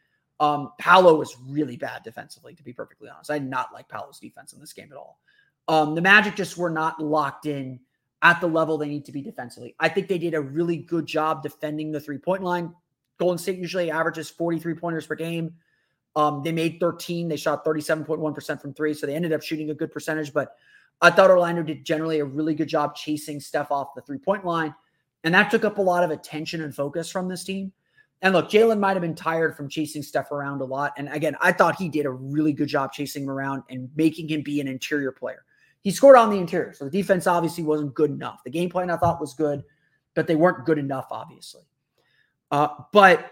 [0.41, 3.31] Um, Paolo was really bad defensively, to be perfectly honest.
[3.31, 5.19] I did not like Paolo's defense in this game at all.
[5.67, 7.79] Um, the Magic just were not locked in
[8.21, 9.75] at the level they need to be defensively.
[9.79, 12.73] I think they did a really good job defending the three point line.
[13.17, 15.55] Golden State usually averages 43 pointers per game.
[16.15, 17.27] Um, they made 13.
[17.27, 18.93] They shot 37.1% from three.
[18.93, 20.55] So they ended up shooting a good percentage, but
[21.01, 24.45] I thought Orlando did generally a really good job chasing Steph off the three point
[24.45, 24.73] line.
[25.23, 27.73] And that took up a lot of attention and focus from this team.
[28.21, 30.93] And look, Jalen might have been tired from chasing Steph around a lot.
[30.97, 34.29] And again, I thought he did a really good job chasing him around and making
[34.29, 35.44] him be an interior player.
[35.85, 36.73] He scored on the interior.
[36.73, 38.43] So the defense obviously wasn't good enough.
[38.43, 39.63] The game plan I thought was good,
[40.15, 41.61] but they weren't good enough, obviously.
[42.49, 43.31] Uh, but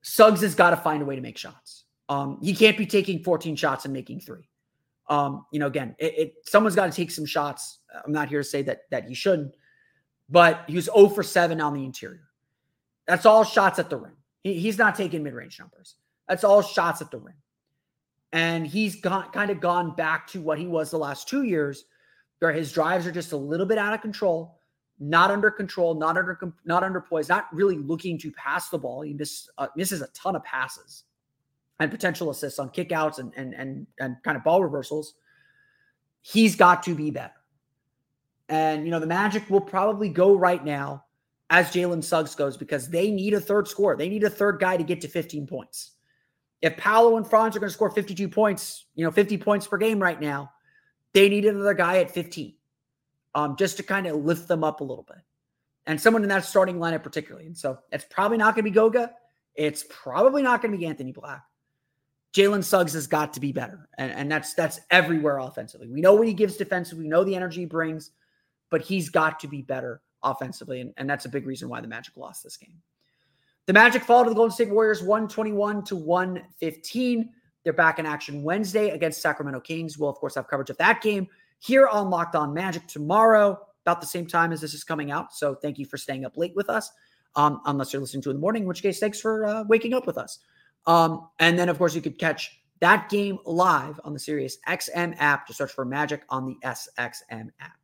[0.00, 1.82] Suggs has got to find a way to make shots.
[2.08, 4.48] Um, he can't be taking 14 shots and making three.
[5.08, 7.80] Um, you know, again, it, it someone's got to take some shots.
[8.04, 9.56] I'm not here to say that that he shouldn't,
[10.30, 12.28] but he was 0 for 7 on the interior.
[13.08, 14.16] That's all shots at the rim.
[14.44, 15.96] He, he's not taking mid-range numbers.
[16.28, 17.34] That's all shots at the rim.
[18.32, 21.84] And he's gone kind of gone back to what he was the last two years,
[22.38, 24.58] where his drives are just a little bit out of control,
[24.98, 29.02] not under control, not under not under poise, not really looking to pass the ball.
[29.02, 31.04] He miss, uh, misses a ton of passes
[31.78, 35.14] and potential assists on kickouts and and and and kind of ball reversals.
[36.22, 37.34] He's got to be better.
[38.48, 41.04] And you know, the Magic will probably go right now
[41.50, 43.96] as Jalen Suggs goes because they need a third score.
[43.96, 45.92] They need a third guy to get to 15 points.
[46.62, 49.76] If Paolo and Franz are going to score 52 points, you know, 50 points per
[49.76, 50.52] game right now,
[51.12, 52.54] they need another guy at 15
[53.34, 55.18] um, just to kind of lift them up a little bit.
[55.86, 57.46] And someone in that starting lineup, particularly.
[57.46, 59.12] And so it's probably not going to be Goga.
[59.54, 61.42] It's probably not going to be Anthony Black.
[62.32, 63.88] Jalen Suggs has got to be better.
[63.98, 65.88] And, and that's that's everywhere offensively.
[65.88, 68.12] We know what he gives defensively, we know the energy he brings,
[68.70, 70.80] but he's got to be better offensively.
[70.80, 72.80] And, and that's a big reason why the Magic lost this game.
[73.66, 77.30] The Magic fall to the Golden State Warriors 121 to 115.
[77.62, 79.96] They're back in action Wednesday against Sacramento Kings.
[79.96, 81.28] We'll, of course, have coverage of that game
[81.60, 83.56] here on Locked On Magic tomorrow,
[83.86, 85.32] about the same time as this is coming out.
[85.32, 86.90] So thank you for staying up late with us,
[87.36, 89.94] um, unless you're listening to in the morning, in which case, thanks for uh, waking
[89.94, 90.40] up with us.
[90.88, 95.14] Um, and then, of course, you could catch that game live on the Sirius XM
[95.20, 95.46] app.
[95.46, 97.81] Just search for Magic on the SXM app.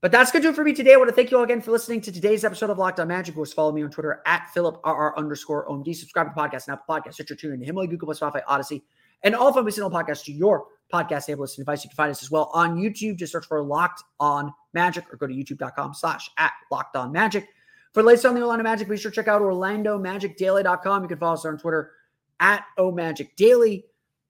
[0.00, 0.94] But that's going to do it for me today.
[0.94, 3.08] I want to thank you all again for listening to today's episode of Locked On
[3.08, 3.32] Magic.
[3.32, 5.94] Of course, follow me on Twitter at PhilipRR underscore OMD.
[5.96, 7.14] Subscribe to the podcast and Apple Podcasts.
[7.14, 8.82] Stitcher, TuneIn, Himalaya, Google, Spotify, Audacy,
[9.24, 11.84] and all of them single podcasts to your podcast able listening device.
[11.84, 13.16] You can find us as well on YouTube.
[13.16, 17.48] Just search for Locked On Magic or go to youtube.com slash at Locked On Magic.
[17.92, 21.02] For the latest on the Orlando Magic, be sure to check out OrlandoMagicDaily.com.
[21.02, 21.90] You can follow us on Twitter
[22.38, 23.36] at OMagicDaily.
[23.36, 23.84] Daily.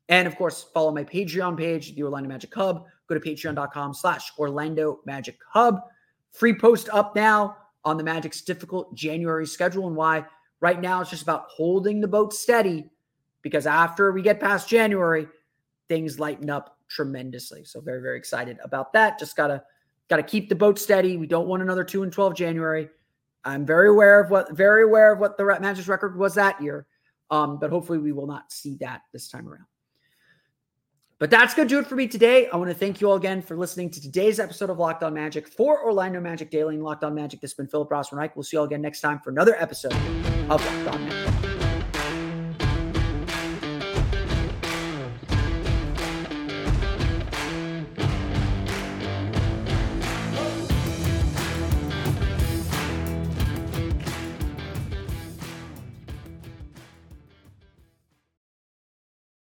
[0.09, 2.87] And of course, follow my Patreon page, the Orlando Magic Hub.
[3.09, 5.81] Go to patreon.com slash Orlando Magic Hub.
[6.33, 10.25] Free post up now on the Magic's difficult January schedule and why
[10.61, 12.91] right now it's just about holding the boat steady
[13.43, 15.27] because after we get past January,
[15.89, 17.65] things lighten up tremendously.
[17.65, 19.19] So very, very excited about that.
[19.19, 19.63] Just gotta
[20.09, 21.17] gotta keep the boat steady.
[21.17, 22.91] We don't want another two and twelve January.
[23.45, 26.87] I'm very aware of what very aware of what the Magic's record was that year.
[27.31, 29.67] Um, but hopefully we will not see that this time around.
[31.19, 32.49] But that's going to do it for me today.
[32.49, 35.13] I want to thank you all again for listening to today's episode of Locked On
[35.13, 37.41] Magic for Orlando Magic Daily and Locked On Magic.
[37.41, 38.37] This has been Philip Rossman Reich.
[38.37, 39.95] We'll see you all again next time for another episode
[40.49, 41.48] of Locked On Magic.